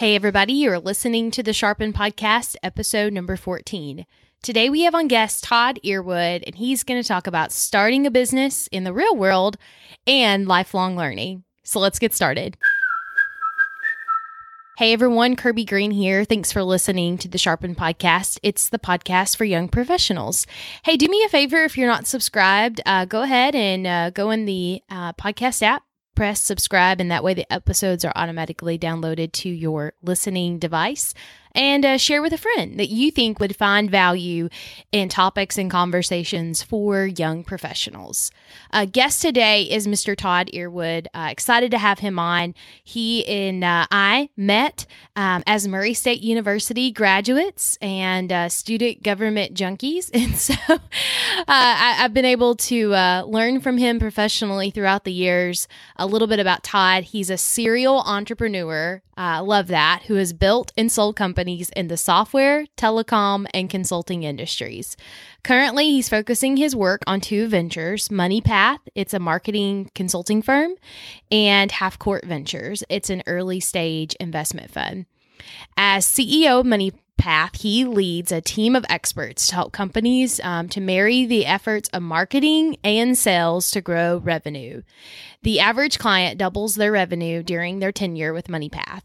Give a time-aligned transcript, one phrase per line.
[0.00, 4.06] Hey, everybody, you're listening to the Sharpen Podcast, episode number 14.
[4.42, 8.10] Today we have on guest Todd Earwood, and he's going to talk about starting a
[8.10, 9.58] business in the real world
[10.06, 11.44] and lifelong learning.
[11.64, 12.56] So let's get started.
[14.78, 16.24] Hey everyone, Kirby Green here.
[16.24, 18.38] Thanks for listening to the Sharpen Podcast.
[18.42, 20.46] It's the podcast for young professionals.
[20.82, 24.30] Hey, do me a favor if you're not subscribed, uh, go ahead and uh, go
[24.30, 25.82] in the uh, podcast app
[26.14, 31.14] press subscribe, and that way the episodes are automatically downloaded to your listening device
[31.52, 34.48] and uh, share with a friend that you think would find value
[34.92, 38.30] in topics and conversations for young professionals.
[38.72, 40.16] A guest today is Mr.
[40.16, 41.06] Todd Earwood.
[41.14, 42.54] Uh, excited to have him on.
[42.82, 44.86] He and uh, I met
[45.16, 50.10] um, as Murray State University graduates and uh, student government junkies.
[50.20, 50.78] And so uh,
[51.48, 56.28] I, have been able to uh, learn from him professionally throughout the years a little
[56.28, 57.04] bit about Todd.
[57.04, 59.02] He's a serial entrepreneur.
[59.22, 64.22] I love that, who has built and sold companies in the software, telecom, and consulting
[64.22, 64.96] industries.
[65.44, 70.72] Currently, he's focusing his work on two ventures MoneyPath, it's a marketing consulting firm,
[71.30, 75.04] and Half Court Ventures, it's an early stage investment fund.
[75.76, 76.64] As CEO of
[77.20, 81.88] MoneyPath, he leads a team of experts to help companies um, to marry the efforts
[81.90, 84.82] of marketing and sales to grow revenue.
[85.42, 89.02] The average client doubles their revenue during their tenure with MoneyPath.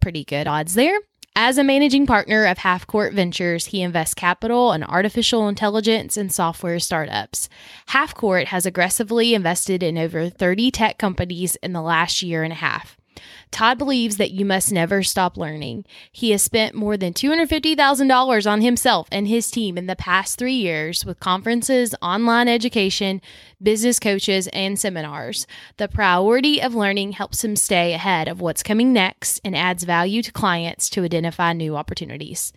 [0.00, 0.98] Pretty good odds there.
[1.36, 6.32] As a managing partner of Half Court Ventures, he invests capital in artificial intelligence and
[6.32, 7.48] software startups.
[7.86, 12.52] Half Court has aggressively invested in over 30 tech companies in the last year and
[12.52, 12.96] a half.
[13.54, 15.84] Todd believes that you must never stop learning.
[16.10, 20.56] He has spent more than $250,000 on himself and his team in the past three
[20.56, 23.22] years with conferences, online education,
[23.62, 25.46] business coaches, and seminars.
[25.76, 30.20] The priority of learning helps him stay ahead of what's coming next and adds value
[30.22, 32.52] to clients to identify new opportunities.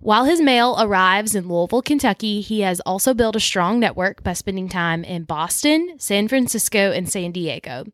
[0.00, 4.34] While his mail arrives in Louisville, Kentucky, he has also built a strong network by
[4.34, 7.86] spending time in Boston, San Francisco, and San Diego.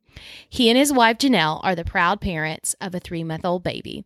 [0.49, 2.48] He and his wife Janelle are the proud parents
[2.81, 4.05] of a three month old baby.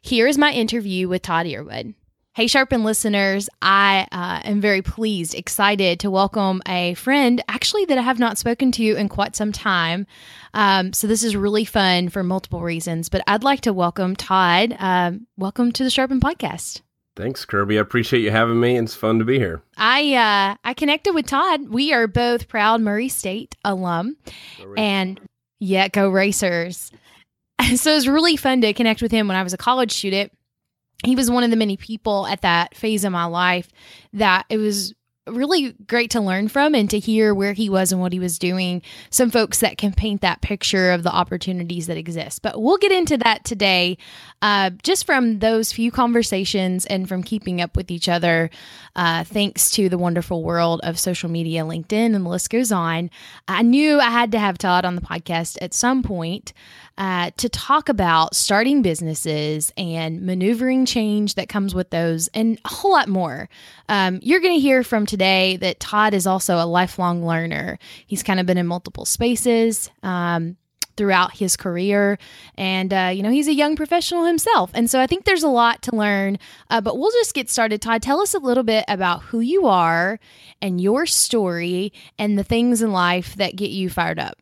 [0.00, 1.94] Here is my interview with Todd Earwood.
[2.34, 7.96] Hey, Sharpen listeners, I uh, am very pleased, excited to welcome a friend actually that
[7.96, 10.08] I have not spoken to in quite some time.
[10.52, 14.74] Um, so, this is really fun for multiple reasons, but I'd like to welcome Todd.
[14.80, 16.80] Um, welcome to the Sharpen podcast.
[17.14, 17.78] Thanks, Kirby.
[17.78, 18.76] I appreciate you having me.
[18.76, 19.62] It's fun to be here.
[19.76, 21.68] I uh, I connected with Todd.
[21.68, 24.16] We are both proud Murray State alum,
[24.76, 25.20] and
[25.60, 26.90] yeah, go racers.
[27.76, 30.32] So it was really fun to connect with him when I was a college student.
[31.04, 33.68] He was one of the many people at that phase of my life
[34.12, 34.94] that it was
[35.26, 38.38] really great to learn from and to hear where he was and what he was
[38.38, 38.82] doing.
[39.10, 42.42] Some folks that can paint that picture of the opportunities that exist.
[42.42, 43.96] But we'll get into that today,
[44.42, 48.50] uh, just from those few conversations and from keeping up with each other,
[48.96, 53.10] uh, thanks to the wonderful world of social media, LinkedIn, and the list goes on.
[53.48, 56.52] I knew I had to have Todd on the podcast at some point
[56.96, 62.68] uh, to talk about starting businesses and maneuvering change that comes with those and a
[62.68, 63.48] whole lot more.
[63.88, 67.78] Um, you're going to hear from today that Todd is also a lifelong learner.
[68.06, 69.90] He's kind of been in multiple spaces.
[70.02, 70.56] Um,
[70.96, 72.18] throughout his career.
[72.56, 74.70] And, uh, you know, he's a young professional himself.
[74.74, 76.38] And so I think there's a lot to learn.
[76.70, 77.82] Uh, but we'll just get started.
[77.82, 80.20] Todd, tell us a little bit about who you are
[80.62, 84.38] and your story and the things in life that get you fired up.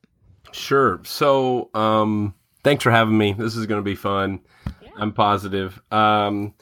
[0.53, 1.01] Sure.
[1.05, 3.33] So, um, thanks for having me.
[3.33, 4.41] This is going to be fun.
[4.83, 4.91] Yeah.
[4.97, 5.81] I'm positive.
[5.91, 6.55] Um,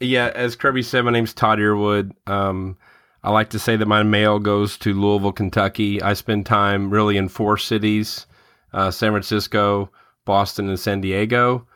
[0.00, 2.12] yeah, as Kirby said, my name's Todd Earwood.
[2.26, 2.76] Um,
[3.22, 6.02] I like to say that my mail goes to Louisville, Kentucky.
[6.02, 8.26] I spend time really in four cities
[8.74, 9.90] uh, San Francisco,
[10.24, 11.66] Boston, and San Diego.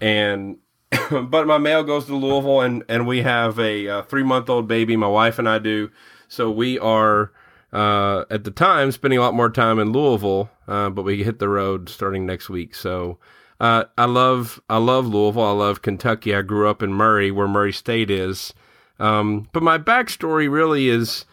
[0.00, 0.58] And
[1.10, 4.68] but my mail goes to Louisville, and, and we have a, a three month old
[4.68, 4.96] baby.
[4.96, 5.90] My wife and I do.
[6.28, 7.32] So we are
[7.72, 11.38] uh, at the time spending a lot more time in Louisville, uh, but we hit
[11.38, 12.74] the road starting next week.
[12.74, 13.18] So
[13.60, 15.44] uh, I love I love Louisville.
[15.44, 16.34] I love Kentucky.
[16.34, 18.52] I grew up in Murray, where Murray State is.
[18.98, 21.26] Um, but my backstory really is,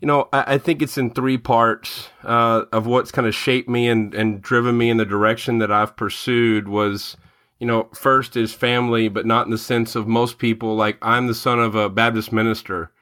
[0.00, 3.68] you know, I, I think it's in three parts uh, of what's kind of shaped
[3.68, 7.16] me and, and driven me in the direction that I've pursued was,
[7.58, 10.76] you know, first is family, but not in the sense of most people.
[10.76, 12.92] Like I'm the son of a Baptist minister,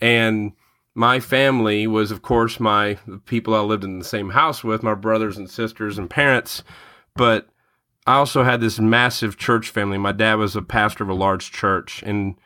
[0.00, 0.52] and
[0.94, 4.82] my family was, of course, my the people I lived in the same house with,
[4.82, 6.62] my brothers and sisters and parents.
[7.16, 7.48] But
[8.06, 9.98] I also had this massive church family.
[9.98, 12.36] My dad was a pastor of a large church, and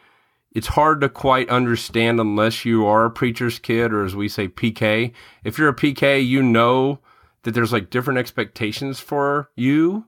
[0.52, 4.48] it's hard to quite understand unless you are a preacher's kid, or as we say,
[4.48, 5.12] PK.
[5.44, 7.00] If you're a PK, you know
[7.42, 10.06] that there's like different expectations for you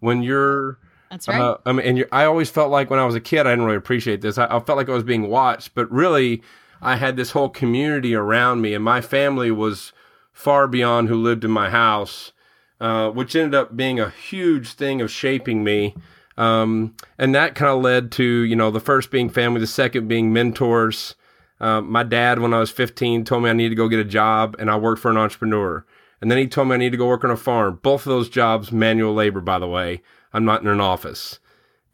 [0.00, 0.78] when you're
[1.10, 1.40] That's right.
[1.40, 3.64] Uh, I mean, and I always felt like when I was a kid, I didn't
[3.64, 4.38] really appreciate this.
[4.38, 6.42] I, I felt like I was being watched, but really,
[6.82, 9.92] I had this whole community around me, and my family was
[10.32, 12.32] far beyond who lived in my house,
[12.80, 15.94] uh, which ended up being a huge thing of shaping me.
[16.36, 20.08] Um, and that kind of led to, you know, the first being family, the second
[20.08, 21.14] being mentors.
[21.60, 24.04] Uh, my dad, when I was 15, told me I needed to go get a
[24.04, 25.86] job, and I worked for an entrepreneur.
[26.20, 27.78] And then he told me I needed to go work on a farm.
[27.82, 30.02] Both of those jobs, manual labor, by the way.
[30.32, 31.38] I'm not in an office.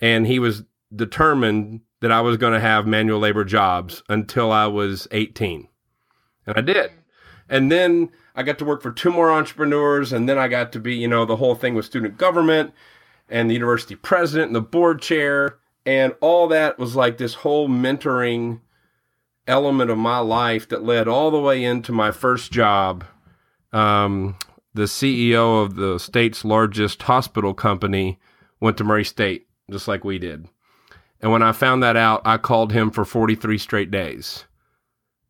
[0.01, 0.63] And he was
[0.95, 5.69] determined that I was going to have manual labor jobs until I was 18.
[6.47, 6.91] And I did.
[7.49, 10.13] And then I got to work for two more entrepreneurs.
[10.13, 12.73] And then I got to be, you know, the whole thing with student government
[13.29, 15.59] and the university president and the board chair.
[15.85, 18.61] And all that was like this whole mentoring
[19.47, 23.05] element of my life that led all the way into my first job.
[23.73, 24.37] Um,
[24.75, 28.19] the CEO of the state's largest hospital company
[28.61, 30.47] went to Murray State, just like we did.
[31.21, 34.45] And when I found that out, I called him for 43 straight days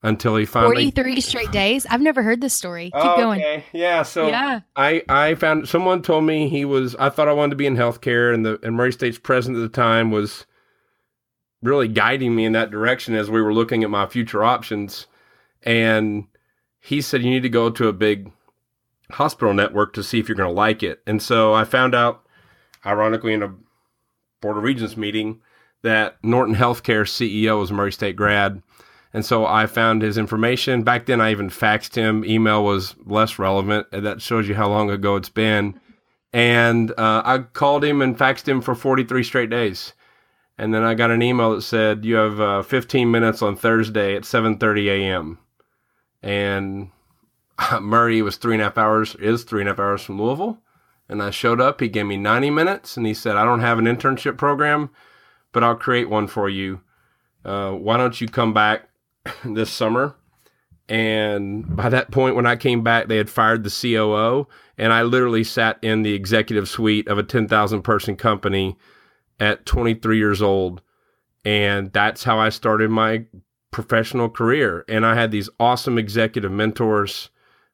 [0.02, 1.86] until he finally 43 straight days.
[1.86, 2.90] I've never heard this story.
[2.90, 3.40] Keep Oh, going.
[3.40, 3.64] Okay.
[3.72, 4.02] Yeah.
[4.02, 4.60] So Yeah.
[4.76, 6.94] I I found someone told me he was.
[6.96, 9.72] I thought I wanted to be in healthcare, and the and Murray State's president at
[9.72, 10.46] the time was
[11.62, 15.06] really guiding me in that direction as we were looking at my future options.
[15.64, 16.26] And
[16.80, 18.30] he said you need to go to a big
[19.10, 21.00] hospital network to see if you're going to like it.
[21.06, 22.22] And so I found out,
[22.86, 23.52] ironically, in a
[24.40, 25.40] Board of Regents meeting,
[25.82, 28.62] that Norton Healthcare CEO was a Murray State grad.
[29.12, 30.82] And so I found his information.
[30.82, 32.24] Back then, I even faxed him.
[32.24, 33.86] Email was less relevant.
[33.90, 35.80] That shows you how long ago it's been.
[36.32, 39.94] And uh, I called him and faxed him for 43 straight days.
[40.58, 44.16] And then I got an email that said, "You have uh, 15 minutes on Thursday
[44.16, 45.38] at 7:30 a.m."
[46.20, 46.90] And
[47.80, 49.14] Murray was three and a half hours.
[49.16, 50.58] Is three and a half hours from Louisville.
[51.08, 51.80] And I showed up.
[51.80, 54.90] He gave me 90 minutes, and he said, "I don't have an internship program,
[55.52, 56.80] but I'll create one for you.
[57.44, 58.88] Uh, why don't you come back
[59.44, 60.16] this summer?"
[60.88, 64.48] And by that point, when I came back, they had fired the COO,
[64.78, 68.76] and I literally sat in the executive suite of a 10,000 person company
[69.38, 70.80] at 23 years old.
[71.44, 73.26] And that's how I started my
[73.70, 74.84] professional career.
[74.88, 77.28] And I had these awesome executive mentors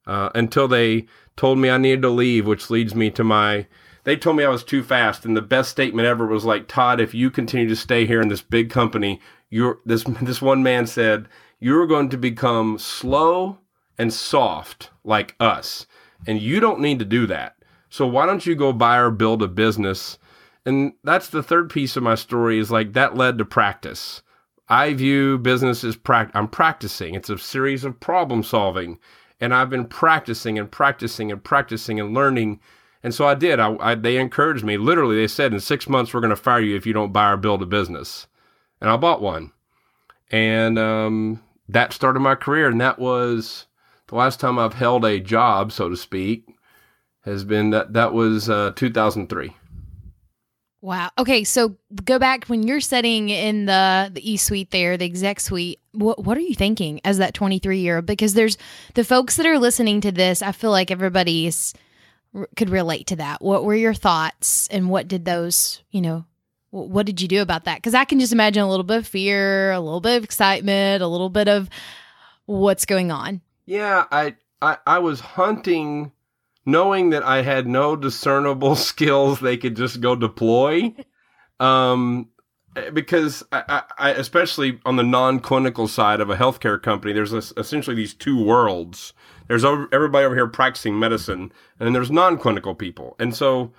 [0.07, 1.07] uh, until they
[1.37, 3.67] told me I needed to leave, which leads me to my.
[4.05, 7.01] They told me I was too fast, and the best statement ever was like, "Todd,
[7.01, 9.21] if you continue to stay here in this big company,
[9.51, 11.27] you're this." This one man said,
[11.59, 13.59] "You're going to become slow
[13.99, 15.87] and soft like us,
[16.27, 17.57] and you don't need to do that.
[17.89, 20.19] So why don't you go buy or build a business?"
[20.67, 24.23] And that's the third piece of my story is like that led to practice.
[24.69, 26.35] I view business as practice.
[26.35, 27.15] I'm practicing.
[27.15, 28.99] It's a series of problem solving,
[29.41, 32.61] and I've been practicing and practicing and practicing and learning.
[33.05, 33.61] And so I did.
[33.61, 34.79] I, I they encouraged me.
[34.79, 37.31] Literally, they said in six months we're going to fire you if you don't buy
[37.31, 38.27] or build a business.
[38.81, 39.53] And I bought one,
[40.31, 42.69] and um, that started my career.
[42.69, 43.67] And that was
[44.09, 46.49] the last time I've held a job, so to speak.
[47.27, 49.55] Has been that that was uh, 2003.
[50.81, 51.11] Wow.
[51.19, 55.41] Okay, so go back when you're sitting in the the E suite there, the exec
[55.41, 55.79] suite.
[55.93, 58.07] What what are you thinking as that 23 year old?
[58.07, 58.57] Because there's
[58.95, 60.41] the folks that are listening to this.
[60.41, 61.75] I feel like everybody's
[62.57, 63.43] could relate to that.
[63.43, 66.25] What were your thoughts, and what did those you know?
[66.71, 67.77] What did you do about that?
[67.77, 71.03] Because I can just imagine a little bit of fear, a little bit of excitement,
[71.03, 71.71] a little bit of
[72.47, 73.41] what's going on.
[73.65, 76.11] Yeah, I, I I was hunting,
[76.67, 80.95] knowing that I had no discernible skills they could just go deploy.
[81.61, 82.29] Um,
[82.77, 87.95] eh, because I, I, especially on the non-clinical side of a healthcare company, there's essentially
[87.95, 89.13] these two worlds.
[89.49, 93.73] There's everybody over here practicing medicine, and there's non-clinical people, and so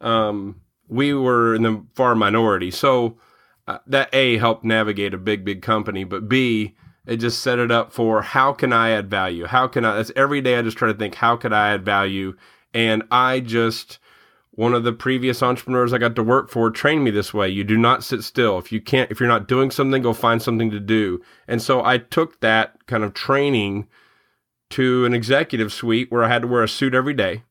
[0.00, 2.70] um, we were in the far minority.
[2.70, 3.18] So
[3.68, 6.74] uh, that a helped navigate a big, big company, but b
[7.06, 9.46] it just set it up for how can I add value?
[9.46, 9.96] How can I?
[9.96, 12.36] That's every day I just try to think how could I add value,
[12.72, 13.98] and I just
[14.52, 17.48] one of the previous entrepreneurs I got to work for trained me this way.
[17.48, 18.58] You do not sit still.
[18.58, 21.22] If you can't, if you're not doing something, go find something to do.
[21.48, 23.88] And so I took that kind of training
[24.70, 27.42] to an executive suite where I had to wear a suit every day.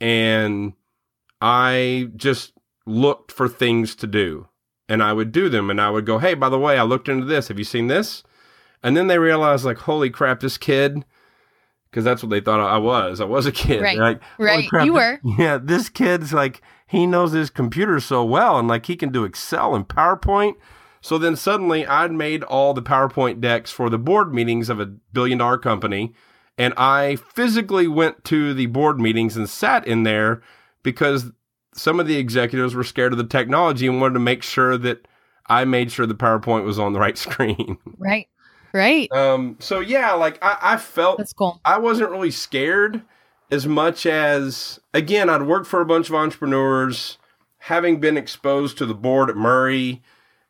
[0.00, 0.72] And
[1.40, 2.52] I just
[2.86, 4.48] looked for things to do
[4.88, 7.08] and I would do them and I would go, Hey, by the way, I looked
[7.08, 7.48] into this.
[7.48, 8.22] Have you seen this?
[8.82, 11.04] And then they realized like, holy crap, this kid,
[11.90, 13.20] because that's what they thought I was.
[13.20, 13.82] I was a kid.
[13.82, 13.98] Right.
[13.98, 14.68] Like, Right.
[14.68, 15.20] crap, You were.
[15.38, 19.24] yeah, this kid's like he knows his computer so well and like he can do
[19.24, 20.54] Excel and PowerPoint.
[21.00, 24.86] So then suddenly I'd made all the PowerPoint decks for the board meetings of a
[24.86, 26.14] billion dollar company
[26.58, 30.42] and I physically went to the board meetings and sat in there
[30.82, 31.30] because
[31.72, 35.06] some of the executives were scared of the technology and wanted to make sure that
[35.46, 37.78] I made sure the PowerPoint was on the right screen.
[37.96, 38.28] Right.
[38.74, 39.10] Right.
[39.12, 41.60] Um, so yeah, like I, I felt That's cool.
[41.64, 43.02] I wasn't really scared
[43.50, 47.18] as much as again, I'd worked for a bunch of entrepreneurs,
[47.58, 50.02] having been exposed to the board at Murray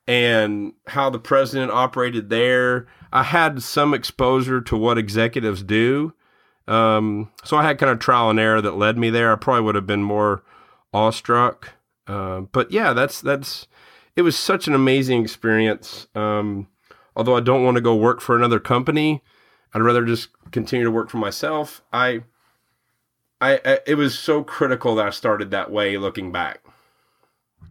[0.06, 2.88] and how the president operated there.
[3.12, 6.12] I had some exposure to what executives do.
[6.66, 9.32] Um, so I had kind of trial and error that led me there.
[9.32, 10.42] I probably would have been more
[10.92, 11.70] awestruck.
[12.06, 13.66] Uh, but yeah, that's that's
[14.16, 16.08] it was such an amazing experience.
[16.14, 16.68] Um,
[17.16, 19.22] although I don't want to go work for another company,
[19.72, 21.82] I'd rather just continue to work for myself.
[21.92, 22.22] I,
[23.40, 25.96] I, I it was so critical that I started that way.
[25.96, 26.60] Looking back,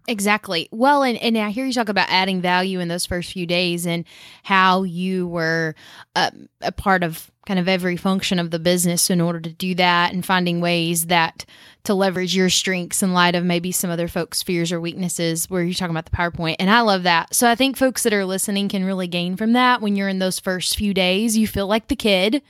[0.09, 0.69] Exactly.
[0.71, 3.85] Well, and, and I hear you talk about adding value in those first few days
[3.85, 4.05] and
[4.43, 5.75] how you were
[6.15, 9.75] uh, a part of kind of every function of the business in order to do
[9.75, 11.45] that and finding ways that
[11.83, 15.61] to leverage your strengths in light of maybe some other folks' fears or weaknesses where
[15.63, 16.55] you're talking about the PowerPoint.
[16.59, 17.33] And I love that.
[17.35, 20.19] So I think folks that are listening can really gain from that when you're in
[20.19, 21.37] those first few days.
[21.37, 22.41] You feel like the kid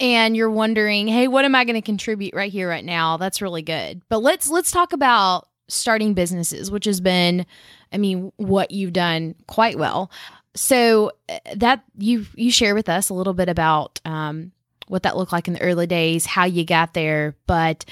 [0.00, 3.16] and you're wondering, hey, what am I going to contribute right here, right now?
[3.16, 4.02] That's really good.
[4.10, 7.46] But let's let's talk about starting businesses, which has been,
[7.92, 10.10] I mean, what you've done quite well.
[10.54, 14.52] So uh, that you you share with us a little bit about um,
[14.86, 17.84] what that looked like in the early days, how you got there, but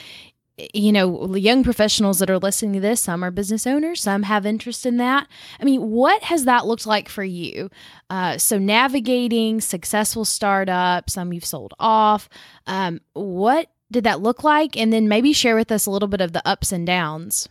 [0.74, 4.44] you know, young professionals that are listening to this, some are business owners, some have
[4.44, 5.26] interest in that.
[5.58, 7.70] I mean, what has that looked like for you?
[8.10, 12.28] Uh, so, navigating successful startups, some you've sold off.
[12.66, 14.76] Um, what did that look like?
[14.76, 17.48] And then maybe share with us a little bit of the ups and downs.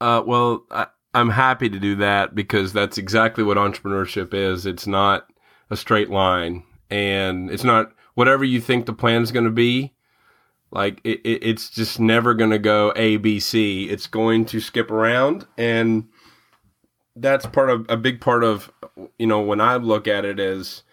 [0.00, 4.66] Uh, well, I, I'm happy to do that because that's exactly what entrepreneurship is.
[4.66, 5.28] It's not
[5.70, 9.94] a straight line, and it's not whatever you think the plan is going to be.
[10.70, 13.88] Like it, it, it's just never going to go A B C.
[13.90, 16.08] It's going to skip around, and
[17.16, 18.72] that's part of a big part of
[19.18, 20.84] you know when I look at it as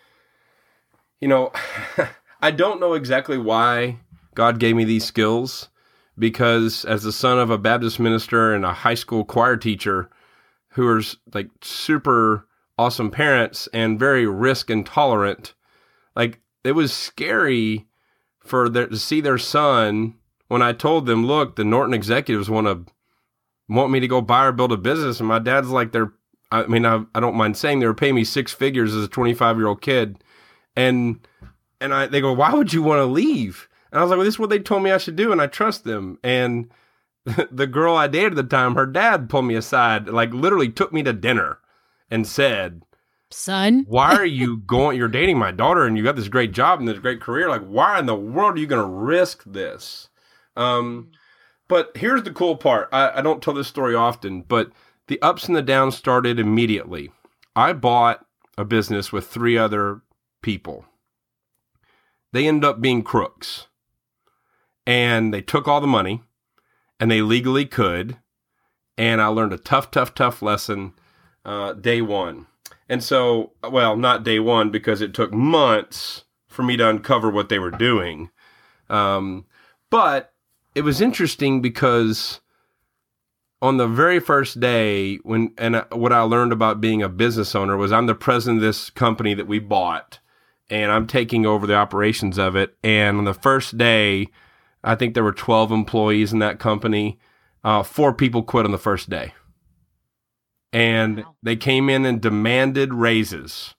[1.21, 1.51] you know
[2.41, 3.99] I don't know exactly why
[4.33, 5.69] God gave me these skills
[6.17, 10.09] because as the son of a Baptist minister and a high school choir teacher
[10.69, 11.01] who are
[11.33, 12.47] like super
[12.77, 15.53] awesome parents and very risk intolerant,
[16.15, 17.87] like it was scary
[18.39, 20.15] for their, to see their son
[20.47, 22.85] when I told them, look, the Norton executives want to
[23.69, 26.13] want me to go buy or build a business, and my dad's like, they're,
[26.51, 29.09] I mean, I, I don't mind saying they were paying me six figures as a
[29.09, 30.23] 25 year old kid,
[30.75, 31.19] and
[31.81, 33.66] and I they go, why would you want to leave?
[33.91, 35.41] And I was like, well, this is what they told me I should do, and
[35.41, 36.19] I trust them.
[36.23, 36.69] And
[37.51, 40.93] the girl I dated at the time, her dad pulled me aside, like literally took
[40.93, 41.59] me to dinner
[42.09, 42.83] and said,
[43.29, 44.97] Son, why are you going?
[44.97, 47.49] You're dating my daughter and you got this great job and this great career.
[47.49, 50.09] Like, why in the world are you going to risk this?
[50.55, 51.11] Um,
[51.67, 54.71] but here's the cool part I, I don't tell this story often, but
[55.07, 57.11] the ups and the downs started immediately.
[57.55, 58.25] I bought
[58.57, 60.01] a business with three other
[60.41, 60.85] people.
[62.31, 63.67] They ended up being crooks
[64.87, 66.23] and they took all the money
[66.99, 68.17] and they legally could.
[68.97, 70.93] And I learned a tough, tough, tough lesson
[71.45, 72.47] uh, day one.
[72.89, 77.49] And so, well, not day one because it took months for me to uncover what
[77.49, 78.31] they were doing.
[78.89, 79.45] Um,
[79.91, 80.33] but
[80.73, 82.39] it was interesting because
[83.61, 87.75] on the very first day when and what I learned about being a business owner
[87.75, 90.19] was I'm the president of this company that we bought
[90.69, 94.27] and I'm taking over the operations of it and on the first day
[94.83, 97.19] I think there were 12 employees in that company.
[97.63, 99.33] Uh, four people quit on the first day.
[100.71, 101.35] And wow.
[101.41, 103.75] they came in and demanded raises.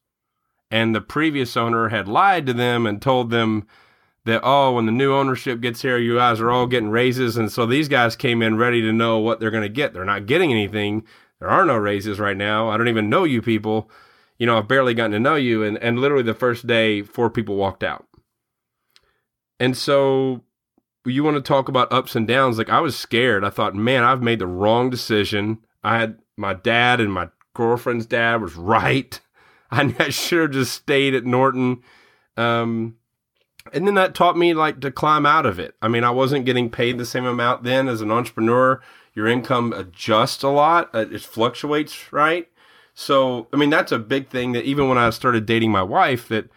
[0.71, 3.67] And the previous owner had lied to them and told them
[4.25, 7.37] that oh when the new ownership gets here you guys are all getting raises.
[7.37, 9.95] And so these guys came in ready to know what they're going to get.
[9.95, 11.05] They're not getting anything.
[11.41, 12.69] There are no raises right now.
[12.69, 13.91] I don't even know you people.
[14.39, 15.63] You know i've barely gotten to know you.
[15.63, 18.07] And, and literally the first day four people walked out.
[19.59, 20.45] And so
[21.09, 24.05] you want to talk about ups and downs like i was scared i thought man
[24.05, 29.21] i've made the wrong decision i had my dad and my girlfriend's dad was right
[29.71, 31.83] i should have just stayed at norton
[32.37, 32.95] um,
[33.73, 35.75] and then that taught me like to climb out of it.
[35.83, 38.81] I mean, I wasn't getting paid the same amount then as an entrepreneur.
[39.15, 42.49] Your income adjusts a lot; uh, it fluctuates, right?
[42.95, 46.29] So, I mean, that's a big thing that even when I started dating my wife,
[46.29, 46.49] that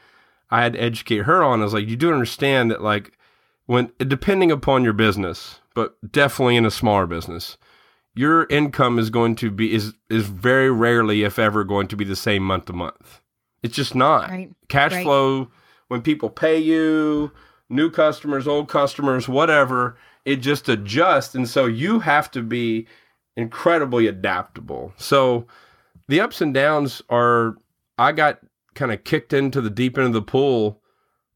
[0.50, 1.62] I had to educate her on.
[1.62, 3.18] I was like, you do understand that, like,
[3.72, 7.56] when depending upon your business, but definitely in a smaller business,
[8.14, 12.04] your income is going to be is is very rarely, if ever, going to be
[12.04, 13.22] the same month to month.
[13.64, 14.30] It's just not.
[14.30, 14.52] Right.
[14.68, 15.04] Cash right.
[15.04, 15.48] flow
[15.88, 17.32] when people pay you,
[17.70, 21.34] new customers, old customers, whatever, it just adjusts.
[21.34, 22.88] And so you have to be
[23.38, 24.92] incredibly adaptable.
[24.98, 25.48] So
[26.10, 27.56] the ups and downs are,
[27.98, 28.40] I got
[28.76, 30.81] kind of kicked into the deep end of the pool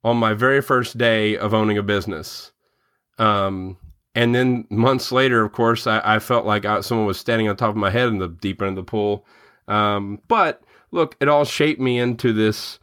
[0.05, 2.51] on my very first day of owning a business.
[3.17, 3.75] Um,
[4.13, 7.55] and then months later, of course, I, I felt like I, someone was standing on
[7.55, 9.25] top of my head in the deep end of the pool.
[9.67, 12.77] Um, but look, it all shaped me into this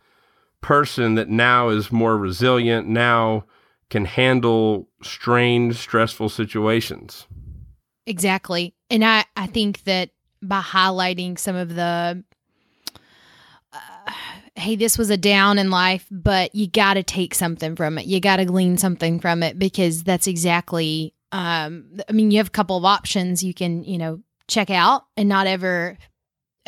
[0.62, 3.44] person that now is more resilient, now
[3.88, 7.28] can handle strange, stressful situations.
[8.04, 8.74] Exactly.
[8.90, 10.10] And I, I think that
[10.42, 12.24] by highlighting some of the,
[14.54, 18.06] hey, this was a down in life, but you got to take something from it.
[18.06, 22.48] You got to glean something from it because that's exactly um, I mean, you have
[22.48, 23.42] a couple of options.
[23.42, 25.96] You can, you know, check out and not ever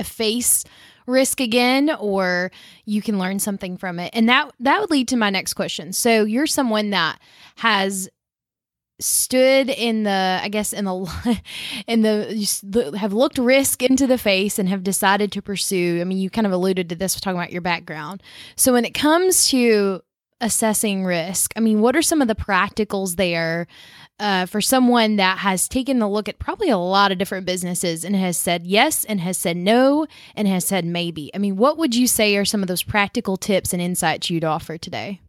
[0.03, 0.65] face
[1.07, 2.51] risk again or
[2.87, 5.93] you can learn something from it and that that would lead to my next question
[5.93, 7.19] so you're someone that
[7.57, 8.09] has
[9.01, 11.41] stood in the i guess in the
[11.87, 16.19] in the have looked risk into the face and have decided to pursue i mean
[16.19, 18.23] you kind of alluded to this talking about your background
[18.57, 20.01] so when it comes to
[20.41, 23.67] assessing risk i mean what are some of the practicals there
[24.21, 28.05] uh, for someone that has taken a look at probably a lot of different businesses
[28.05, 31.31] and has said yes and has said no and has said maybe.
[31.35, 34.45] I mean, what would you say are some of those practical tips and insights you'd
[34.45, 35.21] offer today?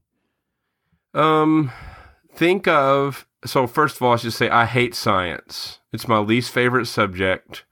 [1.13, 1.71] Um,
[2.35, 5.79] think of so first of all, I should say I hate science.
[5.93, 7.63] It's my least favorite subject.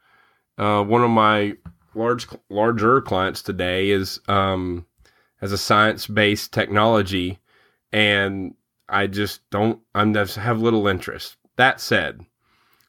[0.57, 1.53] Uh, one of my
[1.95, 4.85] large larger clients today is um,
[5.41, 7.39] a science based technology,
[7.91, 8.55] and
[8.87, 11.37] I just don't, I'm just have little interest.
[11.55, 12.25] That said,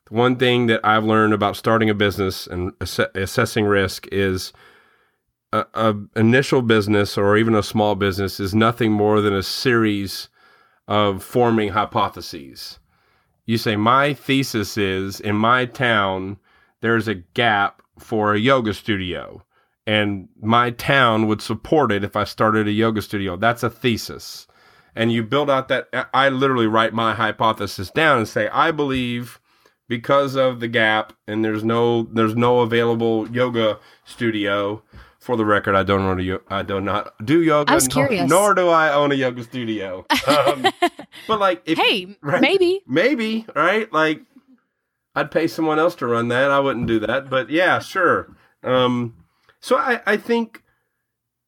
[0.07, 4.53] the one thing that I've learned about starting a business and ass- assessing risk is
[5.53, 10.29] a, a, initial business or even a small business is nothing more than a series
[10.89, 12.79] of forming hypotheses.
[13.47, 16.39] You say, my thesis is in my town,
[16.81, 19.45] there's a gap for a yoga studio
[19.87, 23.37] and my town would support it if I started a yoga studio.
[23.37, 24.47] That's a thesis
[24.97, 29.41] and you build out that I literally write my hypothesis down and say I believe
[29.89, 34.83] because of the gap and there's no there's no available yoga studio
[35.25, 38.29] for the record I don't own a I do not do yoga I was curious.
[38.29, 40.05] nor, nor do I own a yoga studio.
[40.29, 40.67] Um,
[41.27, 42.83] but like if, hey right, maybe.
[42.87, 43.91] Maybe right?
[43.91, 44.21] Like
[45.15, 46.51] I'd pay someone else to run that.
[46.51, 48.37] I wouldn't do that but yeah sure.
[48.63, 49.15] Um,
[49.61, 50.63] so I I think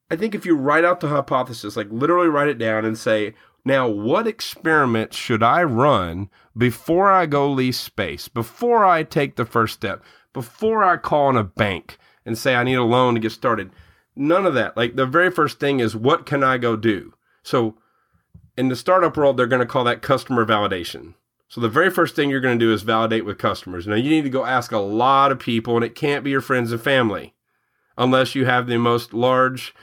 [0.09, 3.35] I think if you write out the hypothesis, like literally write it down and say,
[3.63, 9.45] now what experiment should I run before I go lease space, before I take the
[9.45, 13.19] first step, before I call in a bank and say I need a loan to
[13.19, 13.71] get started?
[14.15, 14.77] None of that.
[14.77, 17.13] Like the very first thing is what can I go do?
[17.41, 17.75] So
[18.55, 21.15] in the startup world, they're going to call that customer validation.
[21.47, 23.87] So the very first thing you're going to do is validate with customers.
[23.87, 26.41] Now you need to go ask a lot of people, and it can't be your
[26.41, 27.33] friends and family
[27.97, 29.73] unless you have the most large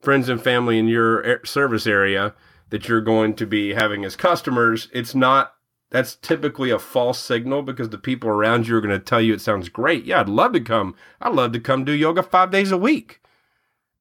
[0.00, 2.34] friends and family in your service area
[2.70, 5.53] that you're going to be having as customers, it's not
[5.94, 9.32] that's typically a false signal because the people around you are going to tell you
[9.32, 10.04] it sounds great.
[10.04, 10.96] Yeah, I'd love to come.
[11.20, 13.20] I'd love to come do yoga 5 days a week.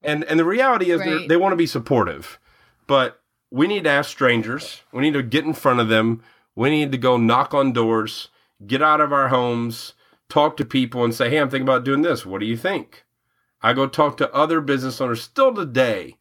[0.01, 1.29] And and the reality is right.
[1.29, 2.39] they want to be supportive.
[2.88, 4.82] But we need to ask strangers.
[4.91, 6.23] We need to get in front of them.
[6.56, 8.29] We need to go knock on doors,
[8.65, 9.93] get out of our homes,
[10.29, 12.25] talk to people and say, "Hey, I'm thinking about doing this.
[12.25, 13.06] What do you think?"
[13.62, 16.17] I go talk to other business owners still today.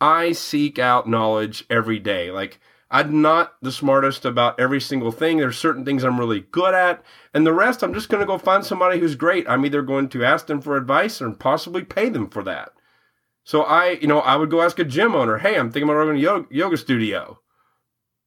[0.00, 2.30] I seek out knowledge every day.
[2.30, 2.60] Like,
[2.90, 5.38] I'm not the smartest about every single thing.
[5.38, 7.02] There's certain things I'm really good at,
[7.34, 9.48] and the rest I'm just going to go find somebody who's great.
[9.48, 12.70] I'm either going to ask them for advice or possibly pay them for that.
[13.44, 16.00] So I, you know, I would go ask a gym owner, "Hey, I'm thinking about
[16.00, 17.40] opening a yoga, yoga studio.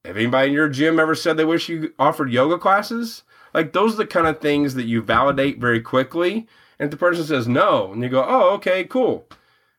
[0.05, 3.95] Have anybody in your gym ever said they wish you offered yoga classes?" Like those
[3.95, 6.47] are the kind of things that you validate very quickly
[6.79, 9.27] and if the person says no, and you go, oh, okay, cool.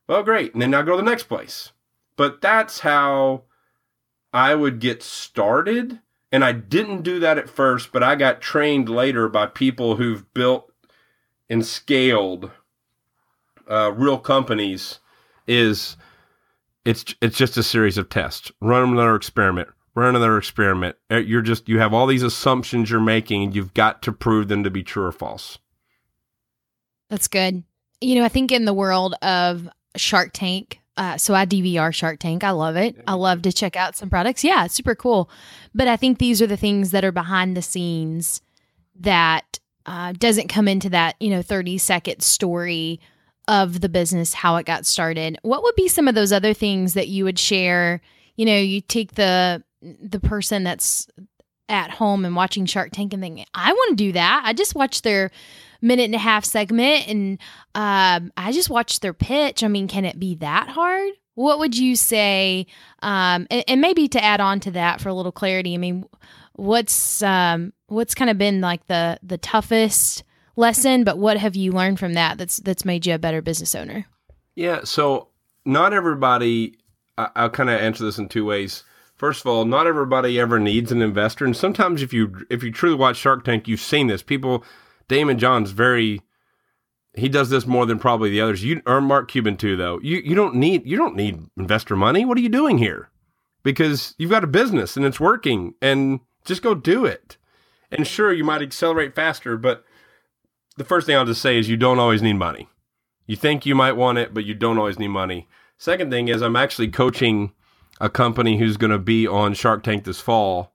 [0.06, 0.52] Well, great.
[0.52, 1.72] And then now go to the next place.
[2.16, 3.44] But that's how
[4.32, 6.00] I would get started.
[6.32, 10.32] And I didn't do that at first, but I got trained later by people who've
[10.32, 10.70] built
[11.48, 12.50] and scaled
[13.68, 15.00] uh, real companies.
[15.48, 15.96] Is
[16.84, 18.52] it's it's just a series of tests.
[18.60, 19.68] Run another experiment.
[19.96, 20.96] Run another experiment.
[21.10, 24.46] Uh, you're just you have all these assumptions you're making, and you've got to prove
[24.46, 25.58] them to be true or false.
[27.08, 27.64] That's good.
[28.00, 32.18] You know, I think in the world of Shark Tank, uh, so I DVR Shark
[32.18, 32.44] Tank.
[32.44, 32.94] I love it.
[33.06, 34.44] I love to check out some products.
[34.44, 35.30] Yeah, it's super cool.
[35.74, 38.42] But I think these are the things that are behind the scenes
[38.96, 43.00] that uh, doesn't come into that, you know, 30 second story
[43.48, 45.38] of the business, how it got started.
[45.40, 48.02] What would be some of those other things that you would share?
[48.36, 51.06] You know, you take the the person that's
[51.70, 54.42] at home and watching Shark Tank and thinking, I want to do that.
[54.44, 55.30] I just watched their
[55.82, 57.38] minute and a half segment and
[57.74, 59.62] um, I just watched their pitch.
[59.62, 61.12] I mean, can it be that hard?
[61.34, 62.66] What would you say?
[63.02, 66.04] Um, and, and maybe to add on to that for a little clarity, I mean,
[66.54, 70.24] what's um, what's kind of been like the the toughest
[70.56, 73.74] lesson, but what have you learned from that that's that's made you a better business
[73.74, 74.06] owner?
[74.54, 75.28] Yeah, so
[75.64, 76.76] not everybody.
[77.16, 78.84] I, I'll kind of answer this in two ways.
[79.16, 82.70] First of all, not everybody ever needs an investor, and sometimes if you if you
[82.70, 84.22] truly watch Shark Tank, you've seen this.
[84.22, 84.64] People,
[85.10, 86.22] Daymond John's very
[87.14, 88.62] he does this more than probably the others.
[88.62, 89.98] You or Mark Cuban too, though.
[90.02, 92.24] You you don't need you don't need investor money.
[92.24, 93.10] What are you doing here?
[93.62, 97.36] Because you've got a business and it's working, and just go do it.
[97.90, 99.84] And sure, you might accelerate faster, but
[100.76, 102.68] the first thing I'll just say is you don't always need money.
[103.26, 105.48] You think you might want it, but you don't always need money.
[105.76, 107.52] Second thing is I'm actually coaching
[108.00, 110.72] a company who's going to be on Shark Tank this fall,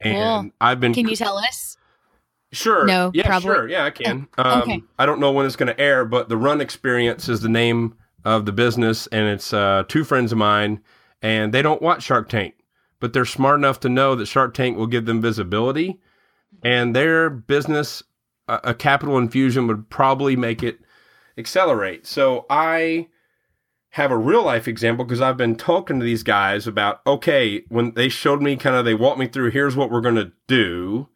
[0.00, 0.50] and Cool.
[0.60, 1.73] I've been Can you tell us?
[2.54, 2.86] Sure.
[2.86, 3.68] No, Yeah, probably- sure.
[3.68, 4.28] Yeah, I can.
[4.38, 4.82] Oh, um, okay.
[4.98, 7.94] I don't know when it's going to air, but the Run Experience is the name
[8.24, 10.80] of the business, and it's uh, two friends of mine,
[11.20, 12.54] and they don't watch Shark Tank,
[13.00, 16.00] but they're smart enough to know that Shark Tank will give them visibility,
[16.62, 18.02] and their business,
[18.48, 20.78] a, a capital infusion would probably make it
[21.36, 22.06] accelerate.
[22.06, 23.08] So I
[23.90, 27.92] have a real life example because I've been talking to these guys about okay, when
[27.94, 31.08] they showed me kind of they walked me through here's what we're going to do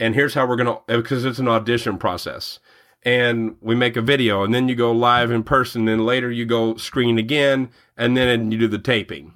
[0.00, 2.58] and here's how we're going to because it's an audition process.
[3.02, 6.44] And we make a video and then you go live in person then later you
[6.44, 9.32] go screen again and then you do the taping.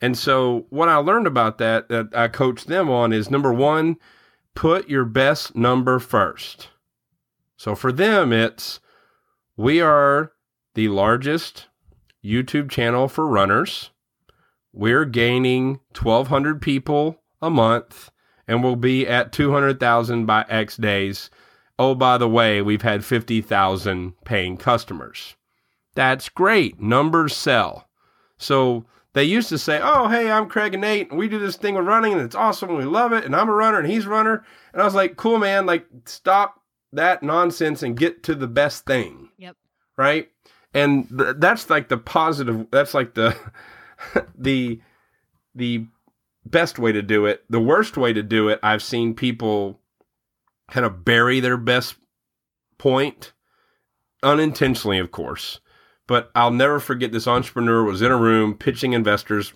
[0.00, 3.96] And so what I learned about that that I coach them on is number 1,
[4.54, 6.68] put your best number first.
[7.56, 8.80] So for them it's
[9.56, 10.32] we are
[10.74, 11.66] the largest
[12.24, 13.90] YouTube channel for runners.
[14.72, 18.10] We're gaining 1,200 people a month
[18.48, 21.30] and we'll be at 200,000 by X days.
[21.78, 25.36] Oh, by the way, we've had 50,000 paying customers.
[25.94, 26.80] That's great.
[26.80, 27.88] Numbers sell.
[28.38, 31.56] So they used to say, Oh, hey, I'm Craig and Nate, and we do this
[31.56, 33.90] thing with running, and it's awesome, and we love it, and I'm a runner, and
[33.90, 34.44] he's a runner.
[34.72, 36.60] And I was like, Cool, man, like, stop
[36.92, 39.56] that nonsense and get to the best thing Yep.
[39.96, 40.28] right?
[40.72, 42.66] And th- that's like the positive.
[42.70, 43.34] That's like the
[44.38, 44.80] the
[45.54, 45.86] the
[46.50, 47.44] best way to do it.
[47.50, 49.80] The worst way to do it, I've seen people
[50.70, 51.96] kind of bury their best
[52.78, 53.32] point
[54.22, 55.60] unintentionally, of course.
[56.06, 59.52] But I'll never forget this entrepreneur was in a room pitching investors.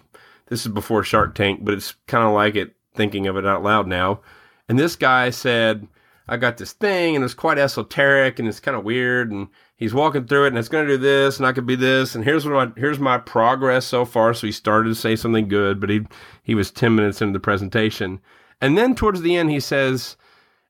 [0.47, 3.63] This is before Shark Tank, but it's kind of like it thinking of it out
[3.63, 4.21] loud now.
[4.69, 5.87] And this guy said,
[6.29, 9.49] I got this thing and it's quite esoteric and it's kind of weird and
[9.81, 12.15] he's walking through it and it's going to do this and I could be this
[12.15, 14.33] and here's what my, here's my progress so far.
[14.33, 16.03] So he started to say something good, but he,
[16.45, 18.21] he was 10 minutes into the presentation.
[18.61, 20.17] And then towards the end, he says,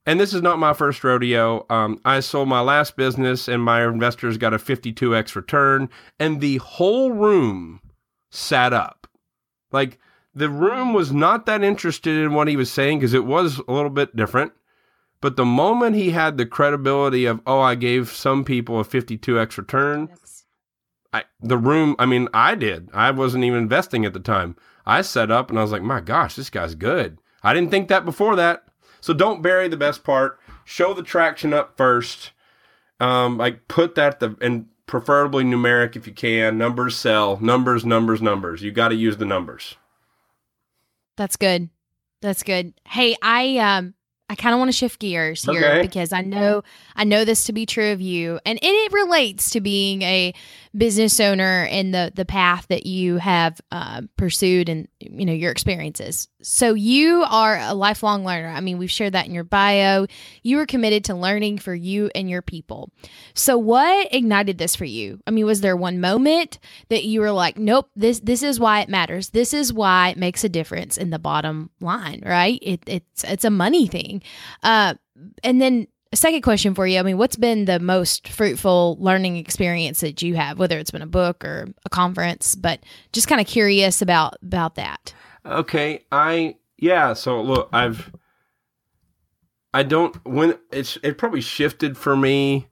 [0.06, 1.66] and this is not my first rodeo.
[1.68, 6.56] Um, I sold my last business and my investors got a 52x return and the
[6.58, 7.80] whole room
[8.30, 9.08] sat up.
[9.72, 9.98] Like
[10.34, 13.72] the room was not that interested in what he was saying because it was a
[13.72, 14.52] little bit different.
[15.20, 19.59] But the moment he had the credibility of, oh, I gave some people a 52x
[19.59, 20.09] return,
[21.12, 22.88] I, the room, I mean, I did.
[22.94, 24.56] I wasn't even investing at the time.
[24.87, 27.18] I set up and I was like, my gosh, this guy's good.
[27.42, 28.64] I didn't think that before that.
[29.00, 30.38] So don't bury the best part.
[30.64, 32.30] Show the traction up first.
[32.98, 36.59] Um, like put that the and preferably numeric if you can.
[36.59, 37.38] Numbers sell.
[37.40, 38.62] Numbers, numbers, numbers.
[38.62, 39.76] You got to use the numbers.
[41.16, 41.70] that's good.
[42.20, 42.74] That's good.
[42.87, 43.94] Hey, I um
[44.30, 45.82] I kind of want to shift gears here Okay.
[45.82, 46.62] because I know
[46.94, 50.32] I know this to be true of you, and, and it relates to being a
[50.76, 55.50] business owner and the the path that you have uh, pursued and you know your
[55.50, 56.28] experiences.
[56.42, 58.48] So you are a lifelong learner.
[58.48, 60.06] I mean, we've shared that in your bio.
[60.42, 62.90] You are committed to learning for you and your people.
[63.35, 65.20] So what ignited this for you?
[65.26, 68.80] I mean, was there one moment that you were like, "Nope, this this is why
[68.80, 69.30] it matters.
[69.30, 72.59] This is why it makes a difference in the bottom line, right?
[72.62, 74.22] It, it's it's a money thing."
[74.62, 74.94] Uh,
[75.42, 76.98] and then a second question for you.
[76.98, 81.02] I mean, what's been the most fruitful learning experience that you have, whether it's been
[81.02, 82.80] a book or a conference, but
[83.12, 85.14] just kind of curious about about that.
[85.46, 87.12] Okay, I yeah.
[87.12, 88.12] So look, I've
[89.72, 92.66] I don't when it's it probably shifted for me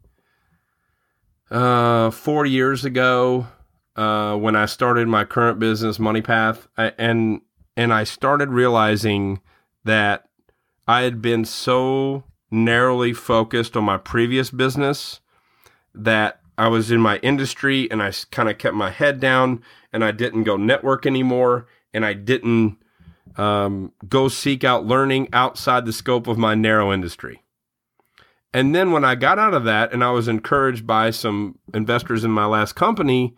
[1.51, 3.47] uh 4 years ago
[3.97, 7.41] uh when I started my current business MoneyPath I, and
[7.75, 9.41] and I started realizing
[9.85, 10.29] that
[10.87, 15.21] I had been so narrowly focused on my previous business
[15.95, 20.05] that I was in my industry and I kind of kept my head down and
[20.05, 22.79] I didn't go network anymore and I didn't
[23.37, 27.43] um, go seek out learning outside the scope of my narrow industry.
[28.53, 32.25] And then when I got out of that and I was encouraged by some investors
[32.25, 33.37] in my last company,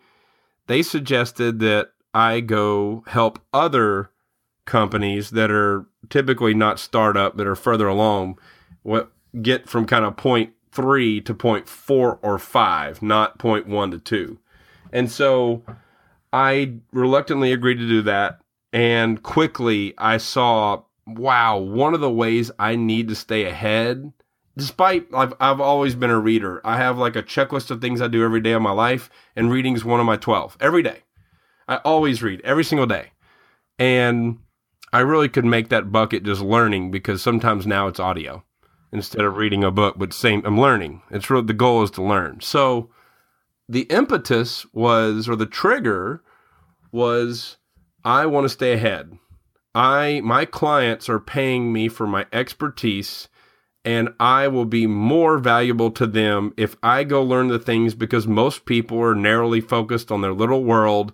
[0.67, 4.09] they suggested that I go help other
[4.65, 8.39] companies that are typically not startup that are further along
[8.83, 13.91] what get from kind of point three to point four or five, not point one
[13.91, 14.39] to two.
[14.91, 15.63] And so
[16.31, 18.39] I reluctantly agreed to do that.
[18.73, 24.13] And quickly I saw, wow, one of the ways I need to stay ahead,
[24.55, 28.07] despite I've, I've always been a reader, I have like a checklist of things I
[28.07, 30.99] do every day of my life, and reading is one of my 12 every day.
[31.67, 33.11] I always read every single day.
[33.77, 34.39] And
[34.93, 38.43] I really could make that bucket just learning because sometimes now it's audio
[38.91, 41.01] instead of reading a book, but same, I'm learning.
[41.09, 42.41] It's really the goal is to learn.
[42.41, 42.89] So
[43.69, 46.23] the impetus was, or the trigger
[46.91, 47.57] was,
[48.03, 49.17] I want to stay ahead.
[49.73, 53.29] I, my clients are paying me for my expertise
[53.83, 58.27] and I will be more valuable to them if I go learn the things because
[58.27, 61.13] most people are narrowly focused on their little world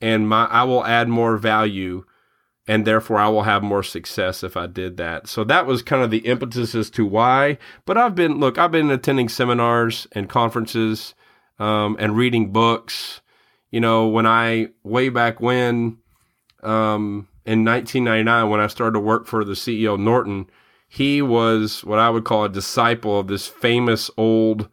[0.00, 2.04] and my, I will add more value
[2.68, 5.26] and therefore I will have more success if I did that.
[5.26, 7.56] So that was kind of the impetus as to why.
[7.86, 11.14] But I've been look, I've been attending seminars and conferences
[11.58, 13.22] um, and reading books.
[13.70, 15.96] You know, when I way back when
[16.62, 20.46] um, in 1999 when I started to work for the CEO Norton,
[20.86, 24.68] he was what I would call a disciple of this famous old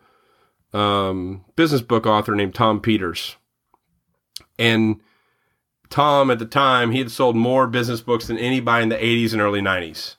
[0.73, 3.37] um, business book author named Tom Peters,
[4.59, 4.99] and
[5.89, 9.33] Tom at the time, he had sold more business books than anybody in the 80s
[9.33, 10.15] and early 90s.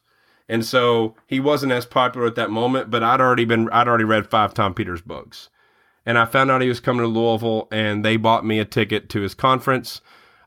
[0.48, 4.04] And so he wasn't as popular at that moment, but I'd already been I'd already
[4.04, 5.48] read five Tom Peters books.
[6.04, 9.08] And I found out he was coming to Louisville and they bought me a ticket
[9.08, 10.00] to his conference.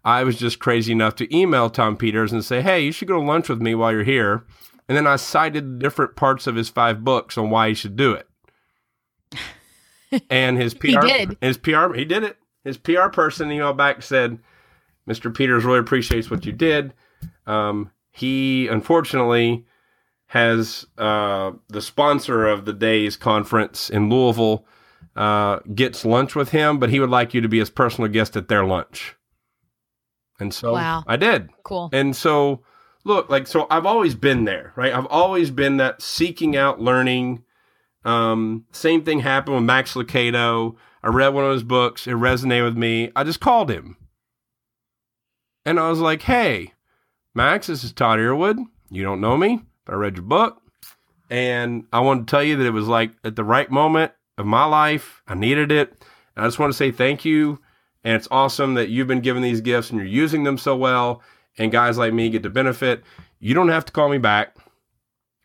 [0.06, 3.20] I was just crazy enough to email Tom Peters and say, "Hey, you should go
[3.20, 4.46] to lunch with me while you're here."
[4.88, 8.14] And then I cited different parts of his five books on why he should do
[8.14, 8.28] it.
[10.30, 11.38] And his PR, He did.
[11.40, 12.38] his PR, he did it.
[12.64, 14.40] His PR person emailed back said,
[15.10, 15.34] Mr.
[15.36, 16.94] Peters really appreciates what you did.
[17.48, 19.66] Um, he unfortunately
[20.28, 24.66] has uh, the sponsor of the day's conference in Louisville
[25.16, 28.38] uh, gets lunch with him, but he would like you to be his personal guest
[28.38, 29.16] at their lunch.
[30.40, 31.04] And so Wow.
[31.08, 31.50] I did.
[31.64, 31.90] Cool.
[31.92, 32.62] And so,
[33.04, 34.94] look, like, so I've always been there, right?
[34.94, 37.44] I've always been that seeking out learning.
[38.06, 40.76] Um, same thing happened with Max Lucado.
[41.04, 42.08] I read one of his books.
[42.08, 43.12] It resonated with me.
[43.16, 43.98] I just called him.
[45.66, 46.74] And I was like, hey,
[47.36, 48.58] Max, this is Todd Earwood.
[48.90, 50.62] You don't know me, but I read your book.
[51.30, 54.46] And I want to tell you that it was like at the right moment of
[54.46, 55.22] my life.
[55.28, 56.04] I needed it.
[56.36, 57.60] And I just want to say thank you.
[58.04, 61.22] And it's awesome that you've been given these gifts and you're using them so well.
[61.58, 63.04] And guys like me get to benefit.
[63.40, 64.56] You don't have to call me back.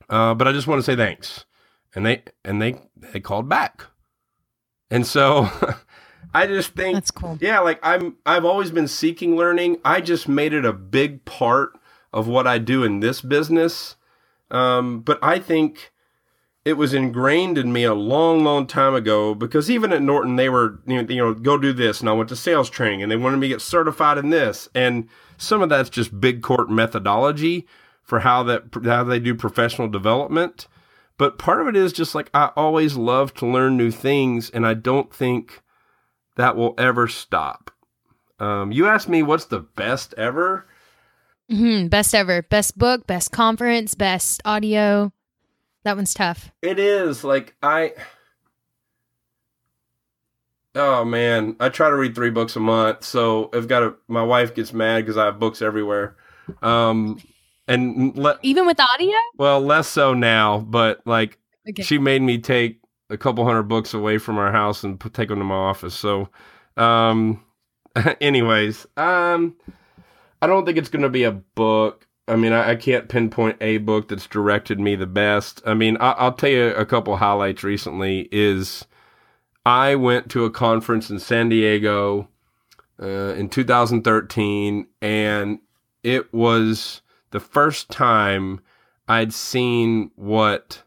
[0.09, 1.45] Uh, but I just want to say thanks.
[1.95, 3.85] And they and they they called back.
[4.91, 5.49] And so
[6.35, 7.39] I just think That's cool.
[7.41, 9.79] yeah, like I'm I've always been seeking learning.
[9.85, 11.79] I just made it a big part
[12.13, 13.97] of what I do in this business.
[14.51, 15.93] Um, but I think
[16.65, 20.49] it was ingrained in me a long, long time ago because even at Norton, they
[20.49, 22.01] were, you know, you know, go do this.
[22.01, 24.69] And I went to sales training and they wanted me to get certified in this.
[24.75, 27.67] And some of that's just big court methodology
[28.03, 30.69] for how that, how they do professional development.
[31.19, 34.49] But part of it is just like I always love to learn new things.
[34.51, 35.63] And I don't think
[36.37, 37.71] that will ever stop.
[38.41, 40.67] Um, you asked me what's the best ever.
[41.49, 42.43] hmm Best ever.
[42.43, 45.13] Best book, best conference, best audio.
[45.85, 46.51] That one's tough.
[46.63, 47.93] It is like I.
[50.75, 53.95] Oh man, I try to read three books a month, so I've got to.
[54.09, 56.17] My wife gets mad because I have books everywhere,
[56.63, 57.21] um,
[57.69, 59.15] and le- Even with audio?
[59.37, 60.59] well, less so now.
[60.59, 61.83] But like, Okay.
[61.85, 65.29] she made me take a couple hundred books away from our house and put, take
[65.29, 65.95] them to my office.
[65.95, 66.29] So,
[66.77, 67.43] um,
[68.21, 69.57] anyways, um,
[70.41, 72.07] I don't think it's going to be a book.
[72.27, 75.63] I mean, I, I can't pinpoint a book that's directed me the best.
[75.67, 78.29] I mean, I, I'll tell you a couple highlights recently.
[78.33, 78.87] Is
[79.67, 82.29] I went to a conference in San Diego
[83.01, 85.59] uh, in 2013, and
[86.03, 88.61] it was the first time
[89.09, 90.84] I'd seen what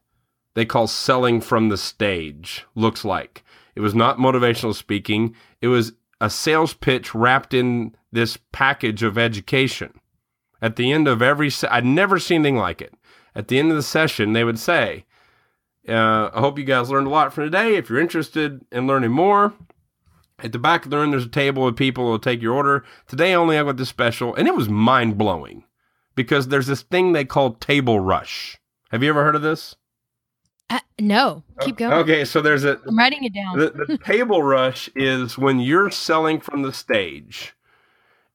[0.58, 3.43] they call selling from the stage looks like.
[3.76, 5.36] It was not motivational speaking.
[5.62, 10.00] It was a sales pitch wrapped in this package of education.
[10.60, 12.96] At the end of every, se- I'd never seen anything like it.
[13.36, 15.06] At the end of the session, they would say,
[15.88, 17.76] uh, "I hope you guys learned a lot from today.
[17.76, 19.54] If you're interested in learning more,
[20.39, 22.56] at the back of the room, there's a table with people who will take your
[22.56, 22.84] order.
[23.08, 25.65] Today only, I got this special, and it was mind blowing
[26.15, 28.58] because there's this thing they call table rush.
[28.89, 29.76] Have you ever heard of this?
[30.69, 31.93] Uh, no, keep going.
[31.93, 32.80] Okay, so there's a.
[32.86, 33.58] I'm writing it down.
[33.58, 37.53] The, the table rush is when you're selling from the stage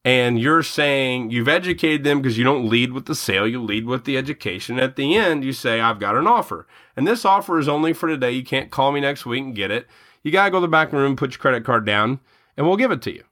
[0.05, 3.87] and you're saying you've educated them because you don't lead with the sale, you lead
[3.87, 4.81] with the education.
[4.81, 6.67] At the end, you say, I've got an offer.
[6.97, 8.33] And this offer is only for today.
[8.33, 9.87] You can't call me next week and get it.
[10.23, 12.21] You got to go to the back room, put your credit card down,
[12.57, 13.25] and we'll give it to you,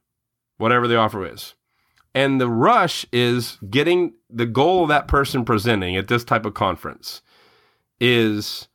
[0.57, 1.55] whatever the offer is.
[2.13, 6.53] And the rush is getting the goal of that person presenting at this type of
[6.53, 7.21] conference
[7.99, 8.67] is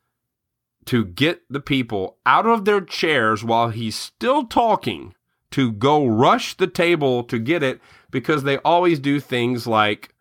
[0.86, 5.14] to get the people out of their chairs while he's still talking
[5.50, 10.14] to go rush the table to get it because they always do things like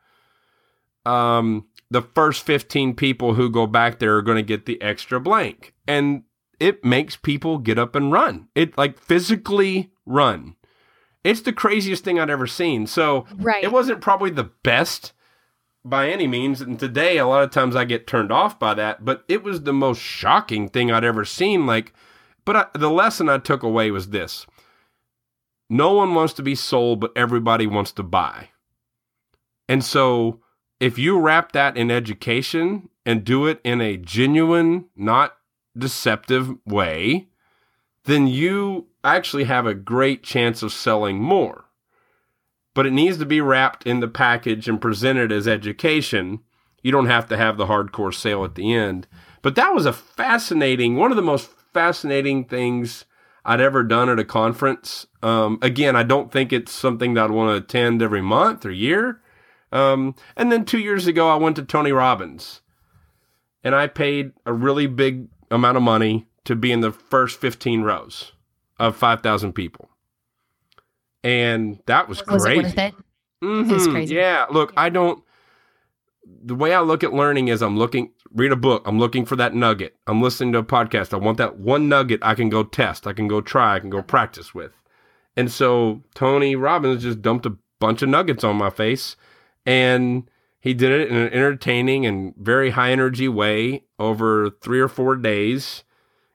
[1.06, 5.20] um, the first 15 people who go back there are going to get the extra
[5.20, 5.74] blank.
[5.88, 6.24] And
[6.60, 8.48] it makes people get up and run.
[8.56, 10.56] It like physically run.
[11.24, 12.88] It's the craziest thing I'd ever seen.
[12.88, 13.64] So right.
[13.64, 15.14] it wasn't probably the best
[15.86, 16.60] by any means.
[16.60, 19.62] And today, a lot of times I get turned off by that, but it was
[19.62, 21.66] the most shocking thing I'd ever seen.
[21.66, 21.94] Like,
[22.44, 24.46] but I, the lesson I took away was this
[25.70, 28.50] no one wants to be sold, but everybody wants to buy.
[29.68, 30.42] And so,
[30.80, 35.38] if you wrap that in education and do it in a genuine, not
[35.78, 37.28] deceptive way,
[38.06, 41.65] then you actually have a great chance of selling more
[42.76, 46.42] but it needs to be wrapped in the package and presented as education.
[46.84, 49.08] You don't have to have the hardcore sale at the end.
[49.42, 53.06] But that was a fascinating, one of the most fascinating things
[53.46, 55.08] I'd ever done at a conference.
[55.24, 58.72] Um, again, I don't think it's something that I'd want to attend every month or
[58.72, 59.22] year.
[59.72, 62.62] Um, and then two years ago, I went to Tony Robbins
[63.64, 67.84] and I paid a really big amount of money to be in the first 15
[67.84, 68.34] rows
[68.78, 69.90] of 5,000 people
[71.26, 72.68] and that was, was crazy.
[72.68, 72.96] It it?
[73.44, 73.70] Mm-hmm.
[73.70, 74.16] it was crazy.
[74.16, 74.46] Yeah.
[74.52, 75.24] Look, I don't.
[76.44, 78.84] The way I look at learning is I'm looking, read a book.
[78.86, 79.96] I'm looking for that nugget.
[80.06, 81.14] I'm listening to a podcast.
[81.14, 83.08] I want that one nugget I can go test.
[83.08, 83.76] I can go try.
[83.76, 84.72] I can go practice with.
[85.36, 89.16] And so Tony Robbins just dumped a bunch of nuggets on my face,
[89.66, 94.88] and he did it in an entertaining and very high energy way over three or
[94.88, 95.84] four days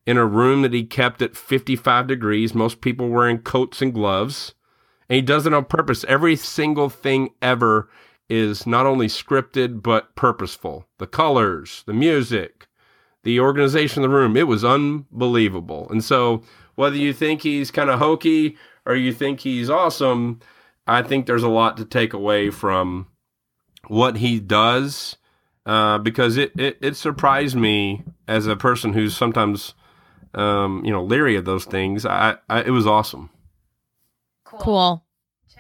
[0.04, 2.54] in a room that he kept at 55 degrees.
[2.54, 4.54] Most people wearing coats and gloves
[5.10, 6.04] and he does it on purpose.
[6.04, 7.90] Every single thing ever
[8.28, 10.86] is not only scripted but purposeful.
[10.98, 12.68] The colors, the music,
[13.24, 15.88] the organization of the room, it was unbelievable.
[15.90, 16.44] And so,
[16.76, 20.40] whether you think he's kind of hokey or you think he's awesome,
[20.86, 23.08] I think there's a lot to take away from
[23.88, 25.16] what he does
[25.66, 29.74] uh, because it, it, it surprised me as a person who's sometimes
[30.34, 32.06] um, you know leery of those things.
[32.06, 33.30] I, I it was awesome.
[34.58, 35.04] Cool.